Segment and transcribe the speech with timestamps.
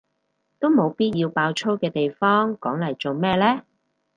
[0.57, 3.61] 都冇必要爆粗嘅地方講嚟做咩呢？